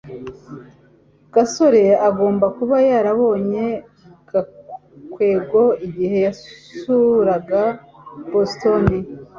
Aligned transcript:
gasore 1.33 1.83
agomba 2.07 2.45
kuba 2.57 2.77
yarabonye 2.91 3.65
gakwego 4.29 5.61
igihe 5.87 6.17
yasuraga 6.25 7.61
boston 8.31 8.83